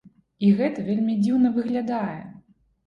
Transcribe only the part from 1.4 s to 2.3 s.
выглядае.